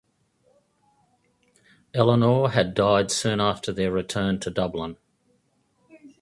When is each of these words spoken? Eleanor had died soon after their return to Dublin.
Eleanor 1.93 2.49
had 2.49 2.73
died 2.73 3.11
soon 3.11 3.39
after 3.39 3.71
their 3.71 3.91
return 3.91 4.39
to 4.39 4.49
Dublin. 4.49 4.97